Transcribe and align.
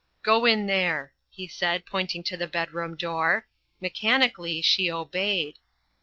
'Go 0.23 0.47
in 0.47 0.65
there,' 0.65 1.13
he 1.29 1.47
said, 1.47 1.85
pointing 1.85 2.23
to 2.23 2.35
the 2.35 2.47
bedroom 2.47 2.97
door. 2.97 3.45
Mechanically 3.79 4.59
she 4.63 4.89
obeyed." 4.89 5.59